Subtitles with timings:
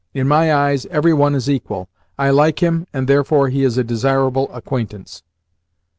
[0.15, 1.87] In my eyes every one is equal.
[2.17, 5.21] I like him, and therefore he is a desirable acquaintance."